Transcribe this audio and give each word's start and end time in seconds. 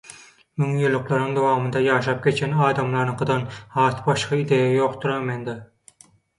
Müňýyllyklaryň 0.61 1.35
dowamynda 1.37 1.83
ýaşap 1.89 2.25
geçen 2.31 2.57
adamlaryňkydan 2.69 3.47
has 3.77 4.03
başga 4.11 4.43
idea 4.47 4.75
ýokdur-a 4.81 5.23
mende? 5.33 5.59